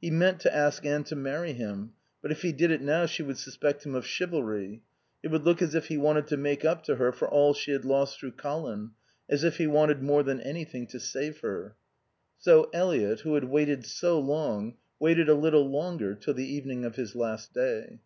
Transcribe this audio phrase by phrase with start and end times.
[0.00, 3.24] He meant to ask Anne to marry him; but if he did it now she
[3.24, 4.80] would suspect him of chivalry;
[5.24, 7.72] it would look as if he wanted to make up to her for all she
[7.72, 8.92] had lost through Colin;
[9.28, 11.74] as if he wanted more than anything to save her.
[12.38, 16.94] So Eliot, who had waited so long, waited a little longer, till the evening of
[16.94, 17.98] his last day.